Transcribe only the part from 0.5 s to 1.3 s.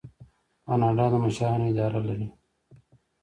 کاناډا د